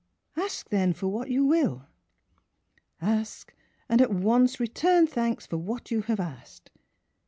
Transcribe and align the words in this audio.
Ask, 0.35 0.69
then, 0.69 0.93
for 0.93 1.09
what 1.09 1.29
you 1.29 1.45
will! 1.45 1.85
Ask, 3.01 3.53
and 3.87 4.01
at 4.01 4.09
once 4.11 4.59
return 4.59 5.05
thanks 5.05 5.45
for 5.45 5.57
what 5.57 5.91
you 5.91 6.01
have 6.01 6.19
asked! 6.19 6.71